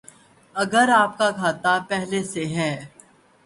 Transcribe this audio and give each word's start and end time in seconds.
اگر 0.55 0.87
آپ 0.93 1.17
کا 1.17 1.29
کھاتہ 1.31 1.73
پہلے 1.89 2.23
سے 2.23 2.45
ہے 2.55 2.71